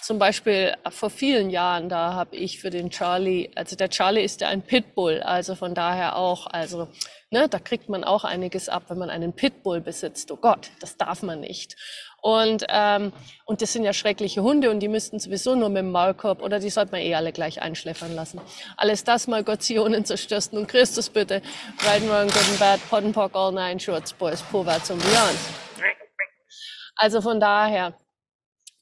Zum 0.02 0.18
Beispiel 0.18 0.74
äh, 0.84 0.90
vor 0.90 1.10
vielen 1.10 1.48
Jahren, 1.48 1.88
da 1.88 2.14
habe 2.14 2.36
ich 2.36 2.60
für 2.60 2.70
den 2.70 2.90
Charlie, 2.90 3.50
also 3.54 3.76
der 3.76 3.88
Charlie 3.88 4.22
ist 4.22 4.40
ja 4.40 4.48
ein 4.48 4.62
Pitbull, 4.62 5.22
also 5.22 5.54
von 5.54 5.74
daher 5.74 6.16
auch, 6.16 6.46
also 6.48 6.88
ne, 7.30 7.48
da 7.48 7.58
kriegt 7.58 7.88
man 7.88 8.02
auch 8.02 8.24
einiges 8.24 8.68
ab, 8.68 8.84
wenn 8.88 8.98
man 8.98 9.10
einen 9.10 9.32
Pitbull 9.32 9.80
besitzt. 9.80 10.30
Oh 10.32 10.36
Gott, 10.36 10.70
das 10.80 10.96
darf 10.96 11.22
man 11.22 11.40
nicht. 11.40 11.76
Und, 12.20 12.64
ähm, 12.68 13.12
und 13.46 13.62
das 13.62 13.72
sind 13.72 13.84
ja 13.84 13.92
schreckliche 13.92 14.42
Hunde 14.42 14.70
und 14.70 14.80
die 14.80 14.88
müssten 14.88 15.18
sowieso 15.18 15.54
nur 15.54 15.68
mit 15.68 15.78
dem 15.78 15.90
Maulkorb 15.90 16.42
oder 16.42 16.58
die 16.58 16.70
sollte 16.70 16.92
man 16.92 17.00
eh 17.00 17.14
alle 17.14 17.32
gleich 17.32 17.62
einschläfern 17.62 18.14
lassen. 18.14 18.40
Alles 18.76 19.04
das 19.04 19.26
mal 19.26 19.42
Gott 19.42 19.62
Zionen 19.62 20.04
zerstörst 20.04 20.52
und 20.52 20.68
Christus 20.68 21.08
bitte. 21.10 21.42
Riding 21.84 22.10
around 22.10 22.32
good 22.32 22.48
and 22.48 22.58
bad, 22.58 22.80
pot 22.90 23.04
and 23.04 23.14
pock, 23.14 23.34
all 23.34 23.52
nine 23.52 23.78
shorts, 23.78 24.12
boys, 24.12 24.40
vorwärts 24.40 24.90
und 24.90 25.00
beyond. 25.02 25.38
Also 26.94 27.20
von 27.20 27.40
daher, 27.40 27.98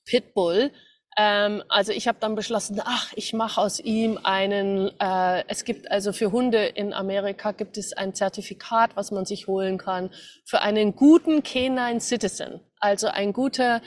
Pitbull, 0.04 0.72
ähm, 1.16 1.62
also 1.68 1.92
ich 1.92 2.06
habe 2.08 2.18
dann 2.20 2.34
beschlossen, 2.34 2.80
ach, 2.84 3.12
ich 3.16 3.32
mache 3.32 3.60
aus 3.60 3.80
ihm 3.80 4.18
einen, 4.22 4.90
äh, 5.00 5.44
es 5.48 5.64
gibt 5.64 5.90
also 5.90 6.12
für 6.12 6.32
Hunde 6.32 6.64
in 6.64 6.92
Amerika 6.92 7.52
gibt 7.52 7.76
es 7.76 7.92
ein 7.92 8.14
Zertifikat, 8.14 8.94
was 8.94 9.10
man 9.10 9.24
sich 9.24 9.46
holen 9.46 9.76
kann 9.78 10.10
für 10.44 10.62
einen 10.62 10.94
guten 10.94 11.42
Canine 11.42 12.00
Citizen, 12.00 12.60
also 12.78 13.08
ein 13.08 13.32
guter 13.32 13.82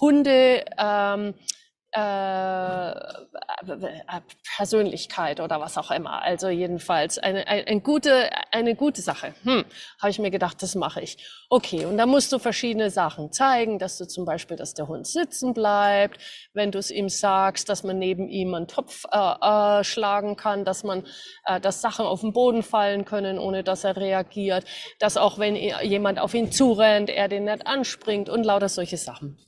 Hunde, 0.00 0.64
ähm, 0.78 1.34
äh, 1.92 2.92
Persönlichkeit 4.56 5.40
oder 5.40 5.60
was 5.60 5.78
auch 5.78 5.90
immer. 5.90 6.22
Also 6.22 6.48
jedenfalls 6.48 7.18
eine, 7.18 7.46
eine, 7.46 7.66
eine 7.66 7.80
gute, 7.80 8.30
eine 8.52 8.74
gute 8.74 9.00
Sache. 9.00 9.34
Hm, 9.44 9.64
habe 10.00 10.10
ich 10.10 10.18
mir 10.18 10.30
gedacht, 10.30 10.62
das 10.62 10.74
mache 10.74 11.00
ich. 11.00 11.16
Okay, 11.48 11.86
und 11.86 11.96
da 11.96 12.06
musst 12.06 12.32
du 12.32 12.38
verschiedene 12.38 12.90
Sachen 12.90 13.32
zeigen, 13.32 13.78
dass 13.78 13.98
du 13.98 14.06
zum 14.06 14.24
Beispiel, 14.24 14.56
dass 14.56 14.74
der 14.74 14.88
Hund 14.88 15.06
sitzen 15.06 15.54
bleibt, 15.54 16.20
wenn 16.52 16.70
du 16.70 16.78
es 16.78 16.90
ihm 16.90 17.08
sagst, 17.08 17.68
dass 17.68 17.82
man 17.82 17.98
neben 17.98 18.28
ihm 18.28 18.54
einen 18.54 18.68
Topf 18.68 19.04
äh, 19.10 19.18
äh, 19.80 19.84
schlagen 19.84 20.36
kann, 20.36 20.64
dass 20.64 20.84
man, 20.84 21.04
äh, 21.44 21.60
dass 21.60 21.80
Sachen 21.80 22.04
auf 22.04 22.20
den 22.20 22.32
Boden 22.32 22.62
fallen 22.62 23.04
können, 23.04 23.38
ohne 23.38 23.62
dass 23.62 23.84
er 23.84 23.96
reagiert, 23.96 24.64
dass 24.98 25.16
auch 25.16 25.38
wenn 25.38 25.56
jemand 25.56 26.18
auf 26.18 26.34
ihn 26.34 26.52
zurennt, 26.52 27.10
er 27.10 27.28
den 27.28 27.44
nicht 27.44 27.66
anspringt 27.66 28.28
und 28.28 28.44
lauter 28.44 28.68
solche 28.68 28.96
Sachen. 28.96 29.38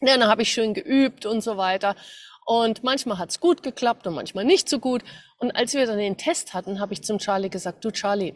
Ja, 0.00 0.16
dann 0.16 0.28
habe 0.28 0.42
ich 0.42 0.52
schön 0.52 0.74
geübt 0.74 1.26
und 1.26 1.40
so 1.40 1.56
weiter. 1.56 1.96
Und 2.44 2.84
manchmal 2.84 3.18
hat's 3.18 3.40
gut 3.40 3.62
geklappt 3.62 4.06
und 4.06 4.14
manchmal 4.14 4.44
nicht 4.44 4.68
so 4.68 4.78
gut. 4.78 5.02
Und 5.38 5.52
als 5.56 5.74
wir 5.74 5.86
dann 5.86 5.98
den 5.98 6.16
Test 6.16 6.54
hatten, 6.54 6.80
habe 6.80 6.92
ich 6.92 7.02
zum 7.02 7.18
Charlie 7.18 7.48
gesagt, 7.48 7.84
du 7.84 7.90
Charlie, 7.90 8.34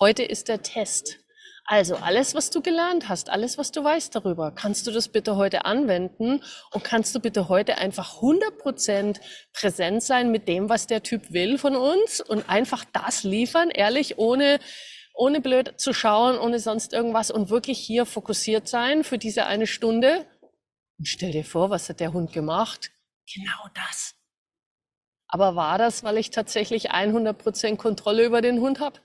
heute 0.00 0.22
ist 0.22 0.48
der 0.48 0.62
Test. 0.62 1.18
Also 1.64 1.96
alles, 1.96 2.34
was 2.34 2.48
du 2.48 2.62
gelernt 2.62 3.10
hast, 3.10 3.28
alles, 3.28 3.58
was 3.58 3.72
du 3.72 3.84
weißt 3.84 4.14
darüber, 4.14 4.52
kannst 4.52 4.86
du 4.86 4.90
das 4.90 5.08
bitte 5.08 5.36
heute 5.36 5.66
anwenden 5.66 6.42
und 6.72 6.82
kannst 6.82 7.14
du 7.14 7.20
bitte 7.20 7.50
heute 7.50 7.76
einfach 7.76 8.22
100% 8.22 9.20
präsent 9.52 10.02
sein 10.02 10.30
mit 10.30 10.48
dem, 10.48 10.70
was 10.70 10.86
der 10.86 11.02
Typ 11.02 11.30
will 11.30 11.58
von 11.58 11.76
uns 11.76 12.22
und 12.22 12.48
einfach 12.48 12.86
das 12.92 13.22
liefern, 13.22 13.68
ehrlich, 13.70 14.16
ohne 14.16 14.60
ohne 15.14 15.40
blöd 15.40 15.74
zu 15.78 15.92
schauen, 15.92 16.38
ohne 16.38 16.60
sonst 16.60 16.92
irgendwas 16.92 17.30
und 17.32 17.50
wirklich 17.50 17.78
hier 17.78 18.06
fokussiert 18.06 18.68
sein 18.68 19.02
für 19.02 19.18
diese 19.18 19.46
eine 19.46 19.66
Stunde 19.66 20.24
und 20.98 21.06
stell 21.06 21.32
dir 21.32 21.44
vor, 21.44 21.70
was 21.70 21.88
hat 21.88 22.00
der 22.00 22.12
Hund 22.12 22.32
gemacht? 22.32 22.90
Genau 23.32 23.68
das. 23.74 24.14
Aber 25.28 25.56
war 25.56 25.78
das, 25.78 26.02
weil 26.04 26.16
ich 26.16 26.30
tatsächlich 26.30 26.90
100% 26.92 27.76
Kontrolle 27.76 28.24
über 28.24 28.40
den 28.40 28.60
Hund 28.60 28.80
habe? 28.80 29.00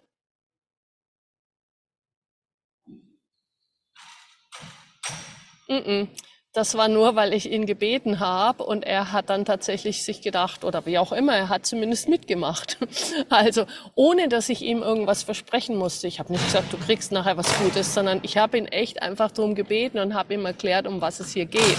Mm 5.68 5.74
-mm. 5.74 6.08
Das 6.54 6.76
war 6.78 6.88
nur, 6.88 7.16
weil 7.16 7.34
ich 7.34 7.52
ihn 7.52 7.66
gebeten 7.66 8.20
habe 8.20 8.64
und 8.64 8.86
er 8.86 9.12
hat 9.12 9.32
dann 9.32 9.44
tatsächlich 9.44 10.04
sich 10.04 10.22
gedacht 10.22 10.64
oder 10.64 10.86
wie 10.86 11.00
auch 11.00 11.12
immer, 11.12 11.36
er 11.36 11.50
hat 11.50 11.66
zumindest 11.66 12.08
mitgemacht. 12.08 12.78
Also 13.30 13.66
ohne, 13.96 14.28
dass 14.30 14.50
ich 14.50 14.62
ihm 14.62 14.84
irgendwas 14.84 15.24
versprechen 15.24 15.76
musste. 15.76 16.08
Ich 16.08 16.20
habe 16.20 16.32
nicht 16.32 16.46
gesagt, 16.46 16.72
du 16.72 16.78
kriegst 16.78 17.12
nachher 17.12 17.38
was 17.38 17.58
Gutes, 17.60 17.94
sondern 17.94 18.20
ich 18.22 18.38
habe 18.38 18.58
ihn 18.58 18.68
echt 18.68 19.02
einfach 19.02 19.32
darum 19.32 19.56
gebeten 19.56 19.98
und 19.98 20.14
habe 20.14 20.36
ihm 20.36 20.46
erklärt, 20.46 20.86
um 20.86 21.02
was 21.02 21.20
es 21.20 21.34
hier 21.34 21.46
geht 21.46 21.78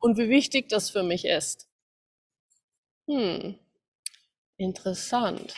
und 0.00 0.18
wie 0.18 0.28
wichtig 0.28 0.68
das 0.68 0.90
für 0.90 1.02
mich 1.02 1.24
ist. 1.24 1.66
Hm, 3.08 3.58
interessant. 4.58 5.54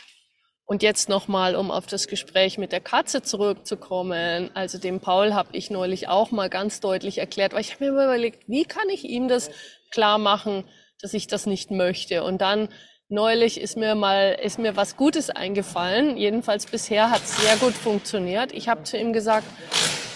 Und 0.69 0.83
jetzt 0.83 1.07
nochmal, 1.07 1.55
um 1.55 1.71
auf 1.71 1.85
das 1.85 2.07
Gespräch 2.07 2.57
mit 2.57 2.73
der 2.73 2.81
Katze 2.81 3.21
zurückzukommen. 3.21 4.51
Also 4.53 4.77
dem 4.77 4.99
Paul 4.99 5.33
habe 5.33 5.49
ich 5.53 5.69
neulich 5.69 6.09
auch 6.09 6.31
mal 6.31 6.49
ganz 6.49 6.81
deutlich 6.81 7.19
erklärt, 7.19 7.53
weil 7.53 7.61
ich 7.61 7.75
habe 7.75 7.85
mir 7.85 7.91
überlegt, 7.91 8.43
wie 8.49 8.65
kann 8.65 8.89
ich 8.89 9.05
ihm 9.05 9.29
das 9.29 9.49
klar 9.91 10.17
machen, 10.17 10.65
dass 11.01 11.13
ich 11.13 11.27
das 11.27 11.45
nicht 11.45 11.71
möchte. 11.71 12.21
Und 12.21 12.41
dann 12.41 12.67
neulich 13.07 13.61
ist 13.61 13.77
mir 13.77 13.95
mal, 13.95 14.37
ist 14.43 14.59
mir 14.59 14.75
was 14.75 14.97
Gutes 14.97 15.29
eingefallen. 15.29 16.17
Jedenfalls 16.17 16.65
bisher 16.65 17.11
hat 17.11 17.23
es 17.23 17.37
sehr 17.37 17.55
gut 17.55 17.73
funktioniert. 17.73 18.51
Ich 18.51 18.67
habe 18.67 18.83
zu 18.83 18.97
ihm 18.97 19.13
gesagt, 19.13 19.47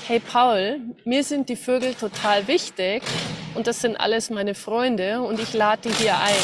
hey 0.05 0.20
Paul, 0.20 0.81
mir 1.05 1.24
sind 1.24 1.48
die 1.48 1.55
Vögel 1.55 1.93
total 1.93 2.50
wichtig 2.50 3.03
und 3.55 3.67
das 3.67 3.79
sind 3.79 3.96
alles 3.96 4.29
meine 4.29 4.53
Freunde 4.53 5.22
und 5.22 5.39
ich 5.39 5.53
lade 5.53 5.88
die 5.88 5.96
hier 5.96 6.17
ein. 6.17 6.36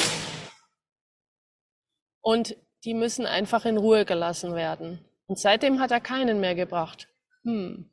Und 2.21 2.55
die 2.83 2.93
müssen 2.93 3.25
einfach 3.25 3.65
in 3.65 3.77
Ruhe 3.77 4.05
gelassen 4.05 4.55
werden. 4.55 5.03
Und 5.27 5.39
seitdem 5.39 5.79
hat 5.79 5.91
er 5.91 5.99
keinen 5.99 6.39
mehr 6.39 6.55
gebracht. 6.55 7.07
Hm. 7.43 7.89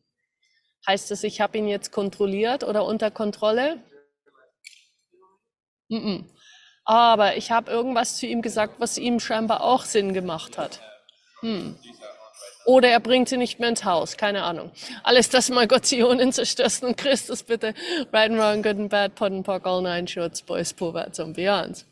Heißt 0.87 1.11
das, 1.11 1.25
ich 1.25 1.41
habe 1.41 1.59
ihn 1.59 1.67
jetzt 1.67 1.93
kontrolliert 1.93 2.63
oder 2.63 2.85
unter 2.85 3.11
Kontrolle? 3.11 3.83
Mm 5.89 5.97
-mm. 5.97 6.25
Aber 6.85 7.37
ich 7.37 7.51
habe 7.51 7.71
irgendwas 7.71 8.19
zu 8.19 8.27
ihm 8.27 8.43
gesagt, 8.43 8.75
was 8.79 8.99
ihm 8.99 9.19
scheinbar 9.19 9.63
auch 9.63 9.85
Sinn 9.85 10.13
gemacht 10.13 10.59
hat. 10.59 10.81
Hm. 11.41 11.79
Oder 12.67 12.89
er 12.89 13.01
bringt 13.01 13.29
sie 13.29 13.37
nicht 13.37 13.61
mehr 13.61 13.69
ins 13.69 13.85
Haus, 13.85 14.17
keine 14.17 14.43
Ahnung. 14.43 14.71
Alles 15.03 15.29
das 15.29 15.51
mal 15.51 15.67
Gott 15.67 15.87
Zionen 15.87 16.33
zerstörst 16.33 16.83
und 16.83 16.97
Christus 16.97 17.43
bitte. 17.43 17.75
Right 18.13 18.31
and 18.31 18.39
wrong, 18.39 18.63
good 18.63 18.77
and 18.77 18.91
bad, 18.91 19.15
pot 19.15 19.33
and 19.33 19.45
pock, 19.45 19.67
all 19.67 19.83
nine 19.83 20.07
shorts, 20.07 20.43
boys, 20.43 20.73
vorwärts 20.73 21.21
und 21.21 21.35
beyond. 21.35 21.85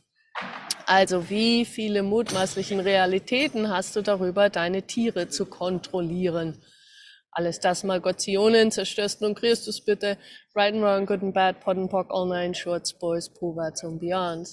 Also 0.87 1.31
wie 1.31 1.65
viele 1.65 2.03
mutmaßlichen 2.03 2.81
Realitäten 2.81 3.69
hast 3.69 3.97
du 3.97 4.03
darüber, 4.03 4.51
deine 4.51 4.83
Tiere 4.83 5.29
zu 5.29 5.47
kontrollieren? 5.47 6.62
Alles 7.31 7.61
das 7.61 7.83
mal 7.83 8.01
Gottionen, 8.01 8.71
zerstörst 8.71 9.23
nun 9.23 9.35
Christus 9.35 9.83
bitte. 9.83 10.19
Right 10.55 10.75
and 10.75 10.83
wrong, 10.83 11.07
good 11.07 11.23
and 11.23 11.33
bad, 11.33 11.61
pot 11.61 11.79
and 11.79 11.91
pock, 11.91 12.09
all 12.11 12.29
nine 12.29 12.55
shorts, 12.55 12.93
boys, 12.93 13.31
Proverbs 13.31 13.83
und 13.85 14.01
beyond. 14.01 14.49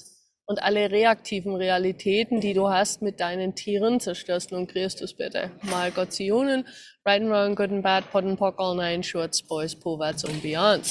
Und 0.46 0.64
alle 0.64 0.90
reaktiven 0.90 1.56
Realitäten, 1.56 2.40
die 2.40 2.54
du 2.54 2.70
hast 2.70 3.02
mit 3.02 3.20
deinen 3.20 3.54
Tieren, 3.54 4.00
zerstörst 4.00 4.52
nun 4.52 4.66
Christus 4.66 5.14
bitte. 5.14 5.52
Mal 5.64 5.92
Gottionen, 5.92 6.66
right 7.06 7.22
and 7.22 7.30
wrong, 7.30 7.56
good 7.56 7.70
and 7.70 7.84
bad, 7.84 8.10
pot 8.12 8.24
and 8.24 8.40
pock, 8.40 8.56
all 8.58 8.76
nine 8.76 9.04
shorts, 9.04 9.44
boys, 9.44 9.76
Proverbs 9.76 10.24
und 10.24 10.42
beyond. 10.42 10.90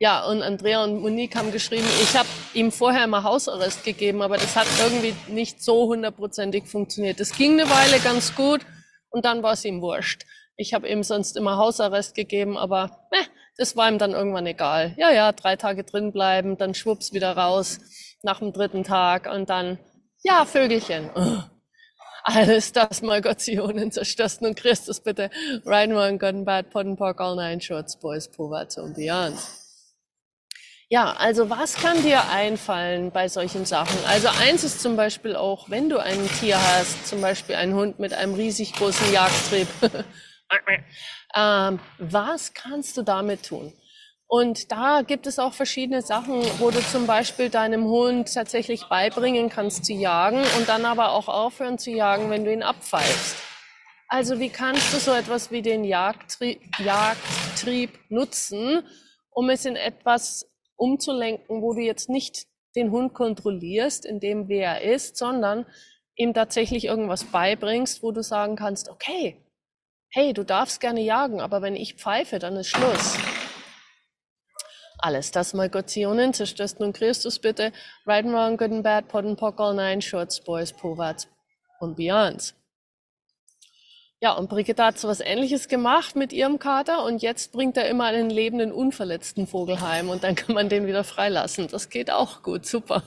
Ja, 0.00 0.24
und 0.26 0.42
Andrea 0.42 0.84
und 0.84 1.00
Monique 1.00 1.34
haben 1.34 1.50
geschrieben, 1.50 1.86
ich 2.00 2.16
habe 2.16 2.28
ihm 2.54 2.70
vorher 2.70 3.02
immer 3.02 3.24
Hausarrest 3.24 3.82
gegeben, 3.82 4.22
aber 4.22 4.36
das 4.36 4.54
hat 4.54 4.68
irgendwie 4.80 5.14
nicht 5.26 5.60
so 5.60 5.88
hundertprozentig 5.88 6.68
funktioniert. 6.68 7.18
Das 7.18 7.32
ging 7.32 7.60
eine 7.60 7.68
Weile 7.68 7.98
ganz 7.98 8.36
gut 8.36 8.60
und 9.10 9.24
dann 9.24 9.42
war 9.42 9.54
es 9.54 9.64
ihm 9.64 9.82
wurscht. 9.82 10.24
Ich 10.56 10.72
habe 10.72 10.88
ihm 10.88 11.02
sonst 11.02 11.36
immer 11.36 11.56
Hausarrest 11.56 12.14
gegeben, 12.14 12.56
aber 12.56 13.08
ne, 13.10 13.18
das 13.56 13.76
war 13.76 13.90
ihm 13.90 13.98
dann 13.98 14.12
irgendwann 14.12 14.46
egal. 14.46 14.94
Ja, 14.98 15.10
ja, 15.10 15.32
drei 15.32 15.56
Tage 15.56 15.82
drin 15.82 16.12
bleiben, 16.12 16.56
dann 16.56 16.74
schwupps 16.74 17.12
wieder 17.12 17.36
raus 17.36 17.80
nach 18.22 18.38
dem 18.38 18.52
dritten 18.52 18.84
Tag 18.84 19.28
und 19.28 19.50
dann, 19.50 19.78
ja, 20.22 20.44
Vögelchen. 20.44 21.10
Oh. 21.16 21.42
Alles 22.24 22.72
das 22.72 23.02
mal 23.02 23.20
Gottsionen 23.20 23.90
zerstörst 23.90 24.42
und 24.42 24.54
Christus 24.54 25.00
bitte. 25.00 25.30
Right 25.64 25.90
one, 25.90 26.18
and 26.20 26.44
bad, 26.44 26.70
pot 26.70 26.86
and 26.86 26.98
pork, 26.98 27.20
all 27.20 27.34
nine 27.34 27.60
shorts, 27.60 27.98
boys, 27.98 28.28
Povats 28.30 28.76
und 28.76 28.94
beyond. 28.94 29.38
Ja, 30.90 31.12
also 31.12 31.50
was 31.50 31.74
kann 31.74 32.02
dir 32.02 32.30
einfallen 32.30 33.10
bei 33.10 33.28
solchen 33.28 33.66
Sachen? 33.66 33.98
Also 34.06 34.28
eins 34.40 34.64
ist 34.64 34.80
zum 34.80 34.96
Beispiel 34.96 35.36
auch, 35.36 35.68
wenn 35.68 35.90
du 35.90 35.98
ein 35.98 36.26
Tier 36.40 36.56
hast, 36.58 37.06
zum 37.06 37.20
Beispiel 37.20 37.56
einen 37.56 37.74
Hund 37.74 37.98
mit 37.98 38.14
einem 38.14 38.32
riesig 38.32 38.72
großen 38.72 39.12
Jagdtrieb, 39.12 39.68
ähm, 41.36 41.78
was 41.98 42.54
kannst 42.54 42.96
du 42.96 43.02
damit 43.02 43.44
tun? 43.44 43.74
Und 44.26 44.72
da 44.72 45.02
gibt 45.02 45.26
es 45.26 45.38
auch 45.38 45.52
verschiedene 45.52 46.00
Sachen, 46.00 46.42
wo 46.58 46.70
du 46.70 46.80
zum 46.80 47.06
Beispiel 47.06 47.50
deinem 47.50 47.84
Hund 47.84 48.32
tatsächlich 48.32 48.86
beibringen 48.88 49.50
kannst 49.50 49.84
zu 49.84 49.92
jagen 49.92 50.42
und 50.56 50.70
dann 50.70 50.86
aber 50.86 51.10
auch 51.10 51.28
aufhören 51.28 51.78
zu 51.78 51.90
jagen, 51.90 52.30
wenn 52.30 52.46
du 52.46 52.52
ihn 52.52 52.62
abpfeifst. 52.62 53.36
Also 54.08 54.40
wie 54.40 54.48
kannst 54.48 54.94
du 54.94 54.98
so 54.98 55.12
etwas 55.12 55.50
wie 55.50 55.60
den 55.60 55.84
Jagdtrieb, 55.84 56.62
Jagdtrieb 56.78 57.98
nutzen, 58.08 58.82
um 59.30 59.50
es 59.50 59.66
in 59.66 59.76
etwas 59.76 60.46
umzulenken, 60.78 61.60
wo 61.60 61.74
du 61.74 61.80
jetzt 61.80 62.08
nicht 62.08 62.46
den 62.74 62.90
Hund 62.90 63.12
kontrollierst, 63.12 64.06
in 64.06 64.20
dem 64.20 64.48
wer 64.48 64.80
er 64.80 64.94
ist, 64.94 65.16
sondern 65.16 65.66
ihm 66.16 66.32
tatsächlich 66.32 66.84
irgendwas 66.84 67.24
beibringst, 67.24 68.02
wo 68.02 68.12
du 68.12 68.22
sagen 68.22 68.56
kannst, 68.56 68.88
okay, 68.88 69.36
hey, 70.10 70.32
du 70.32 70.44
darfst 70.44 70.80
gerne 70.80 71.00
jagen, 71.00 71.40
aber 71.40 71.60
wenn 71.60 71.76
ich 71.76 71.94
pfeife, 71.94 72.38
dann 72.38 72.56
ist 72.56 72.68
Schluss. 72.68 73.18
Alles 75.00 75.30
das 75.30 75.54
mal 75.54 75.68
Gottsionen, 75.68 76.34
zerstörst 76.34 76.80
nun 76.80 76.92
Christus 76.92 77.38
bitte, 77.38 77.72
right 78.04 78.24
and 78.24 78.34
wrong, 78.34 78.56
good 78.56 78.72
and 78.72 78.82
bad, 78.82 79.06
pot 79.06 79.24
and 79.24 79.38
pock, 79.38 79.60
all 79.60 79.74
nine, 79.74 80.00
shorts, 80.00 80.40
boys, 80.40 80.72
povats 80.72 81.28
und 81.78 81.96
beyonds. 81.96 82.57
Ja, 84.20 84.32
und 84.32 84.48
Brigitte 84.48 84.84
hat 84.84 84.98
so 84.98 85.06
was 85.06 85.20
ähnliches 85.20 85.68
gemacht 85.68 86.16
mit 86.16 86.32
ihrem 86.32 86.58
Kater 86.58 87.04
und 87.04 87.22
jetzt 87.22 87.52
bringt 87.52 87.76
er 87.76 87.88
immer 87.88 88.06
einen 88.06 88.30
lebenden, 88.30 88.72
unverletzten 88.72 89.46
Vogel 89.46 89.80
heim 89.80 90.08
und 90.08 90.24
dann 90.24 90.34
kann 90.34 90.56
man 90.56 90.68
den 90.68 90.88
wieder 90.88 91.04
freilassen. 91.04 91.68
Das 91.68 91.88
geht 91.88 92.10
auch 92.10 92.42
gut, 92.42 92.66
super. 92.66 93.04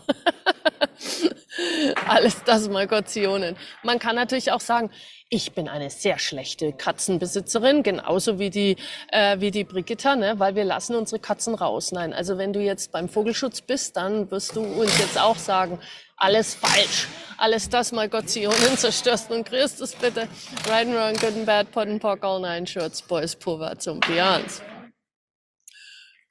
Alles 2.07 2.41
das 2.45 2.69
mal 2.69 2.87
Gottsionen. 2.87 3.57
Man 3.83 3.99
kann 3.99 4.15
natürlich 4.15 4.53
auch 4.53 4.61
sagen, 4.61 4.89
ich 5.29 5.51
bin 5.51 5.67
eine 5.67 5.89
sehr 5.89 6.17
schlechte 6.17 6.71
Katzenbesitzerin, 6.71 7.83
genauso 7.83 8.39
wie 8.39 8.49
die, 8.49 8.77
äh, 9.11 9.39
wie 9.41 9.51
die 9.51 9.65
Brigitta, 9.65 10.15
ne? 10.15 10.39
weil 10.39 10.55
wir 10.55 10.63
lassen 10.63 10.95
unsere 10.95 11.19
Katzen 11.19 11.55
raus. 11.55 11.91
Nein, 11.91 12.13
also 12.13 12.37
wenn 12.37 12.53
du 12.53 12.61
jetzt 12.61 12.93
beim 12.93 13.09
Vogelschutz 13.09 13.59
bist, 13.59 13.97
dann 13.97 14.31
wirst 14.31 14.55
du 14.55 14.61
uns 14.61 14.97
jetzt 14.97 15.19
auch 15.19 15.37
sagen, 15.37 15.77
alles 16.21 16.55
falsch. 16.55 17.07
Alles 17.37 17.67
das 17.69 17.91
mal 17.91 18.07
Gottsionen 18.07 18.77
zerstörst 18.77 19.31
und 19.31 19.43
Christus 19.43 19.95
bitte. 19.95 20.27
Right 20.67 20.87
and 20.87 20.95
wrong, 20.95 21.13
good 21.13 21.35
and 21.35 21.45
bad, 21.45 21.71
pot 21.71 21.87
and 21.87 21.99
pock, 21.99 22.23
all 22.23 22.39
nine 22.39 22.67
shirts, 22.67 23.01
boys, 23.01 23.35
pulver 23.35 23.77
zum 23.79 23.99
Beyonds. 23.99 24.61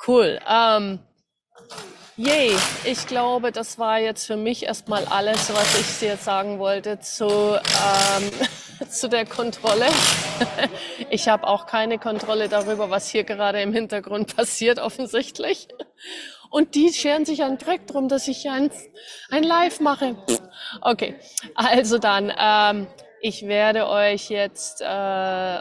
Cool. 0.07 0.39
Ähm, 0.49 1.01
Yay, 2.17 2.55
ich 2.85 3.07
glaube, 3.07 3.51
das 3.51 3.79
war 3.79 3.99
jetzt 3.99 4.27
für 4.27 4.37
mich 4.37 4.65
erstmal 4.65 5.07
alles, 5.07 5.55
was 5.55 5.81
ich 5.81 6.01
dir 6.01 6.19
sagen 6.19 6.59
wollte 6.59 7.01
zu, 7.01 7.27
ähm, 7.27 8.31
zu 8.91 9.09
der 9.09 9.25
Kontrolle. 9.27 9.87
Ich 11.11 11.29
habe 11.29 11.47
auch 11.47 11.67
keine 11.67 11.99
Kontrolle 11.99 12.49
darüber, 12.49 12.89
was 12.89 13.09
hier 13.09 13.25
gerade 13.25 13.61
im 13.61 13.73
Hintergrund 13.73 14.37
passiert, 14.37 14.79
offensichtlich. 14.79 15.69
Und 16.51 16.75
die 16.75 16.93
scheren 16.93 17.25
sich 17.25 17.43
einen 17.43 17.59
Dreck 17.59 17.87
drum, 17.87 18.09
dass 18.09 18.27
ich 18.29 18.49
ein, 18.51 18.71
ein 19.31 19.45
Live 19.45 19.81
mache. 19.81 20.17
Okay, 20.81 21.15
also 21.55 21.99
dann, 21.99 22.33
ähm, 22.37 22.89
ich 23.21 23.47
werde 23.47 23.89
euch 23.89 24.31
jetzt 24.31 24.81
äh, 24.81 25.61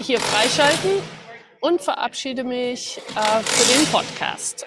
hier 0.00 0.20
freischalten 0.20 1.02
und 1.60 1.80
verabschiede 1.80 2.44
mich 2.44 2.98
äh, 3.16 3.42
für 3.42 3.72
den 3.72 3.86
Podcast. 3.86 4.62